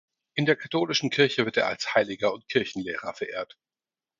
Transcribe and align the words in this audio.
In 0.33 0.47
der 0.47 0.55
katholischen 0.55 1.11
Kirche 1.11 1.45
wird 1.45 1.57
er 1.57 1.67
als 1.67 1.93
Heiliger 1.93 2.33
und 2.33 2.47
Kirchenlehrer 2.47 3.13
verehrt. 3.13 3.59